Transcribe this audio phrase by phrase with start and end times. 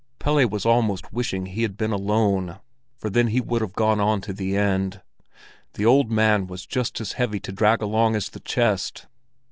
[0.17, 2.57] Pelle was almost wishing he had been alone,
[2.97, 4.99] for then he would have gone on to the end.
[5.73, 9.05] The old man was just as heavy to drag along as the chest.